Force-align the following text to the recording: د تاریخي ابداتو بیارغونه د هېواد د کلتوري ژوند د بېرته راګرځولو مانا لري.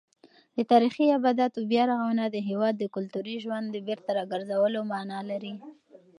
د 0.55 0.57
تاریخي 0.71 1.05
ابداتو 1.17 1.59
بیارغونه 1.71 2.23
د 2.29 2.37
هېواد 2.49 2.73
د 2.79 2.83
کلتوري 2.95 3.35
ژوند 3.43 3.65
د 3.69 3.77
بېرته 3.87 4.09
راګرځولو 4.19 4.79
مانا 4.91 5.19
لري. 5.29 5.53